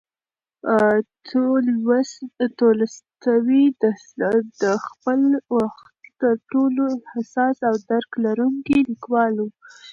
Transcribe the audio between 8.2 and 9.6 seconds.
لرونکی لیکوال و.